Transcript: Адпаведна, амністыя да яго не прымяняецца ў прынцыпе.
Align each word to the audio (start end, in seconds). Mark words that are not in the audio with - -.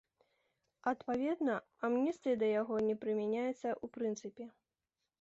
Адпаведна, 0.91 1.59
амністыя 1.89 2.35
да 2.45 2.51
яго 2.61 2.75
не 2.89 2.99
прымяняецца 3.05 3.57
ў 3.59 3.85
прынцыпе. 3.99 4.53